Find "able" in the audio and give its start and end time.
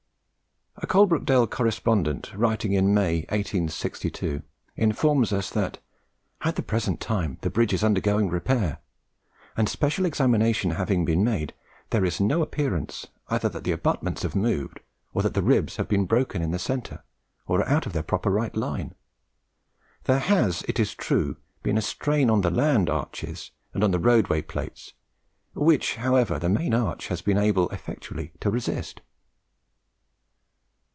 27.37-27.69